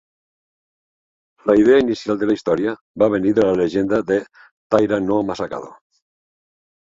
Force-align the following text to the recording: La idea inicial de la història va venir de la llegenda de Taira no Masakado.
La 1.49 1.55
idea 1.63 1.81
inicial 1.81 2.17
de 2.23 2.29
la 2.29 2.35
història 2.37 2.73
va 3.03 3.09
venir 3.15 3.33
de 3.39 3.45
la 3.47 3.53
llegenda 3.59 3.99
de 4.07 4.17
Taira 4.75 4.99
no 5.11 5.19
Masakado. 5.31 5.71